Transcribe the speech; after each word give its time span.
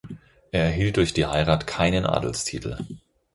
Er 0.51 0.63
erhielt 0.63 0.97
durch 0.97 1.13
die 1.13 1.27
Heirat 1.27 1.67
keinen 1.67 2.07
Adelstitel. 2.07 2.79